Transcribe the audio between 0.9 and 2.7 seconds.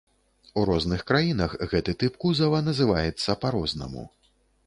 краінах гэты тып кузава